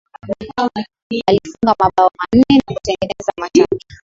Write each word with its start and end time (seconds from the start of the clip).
alifunga 1.27 1.75
mabao 1.79 2.11
manne 2.17 2.55
na 2.67 2.73
kutengeneza 2.75 3.33
matatu 3.37 3.79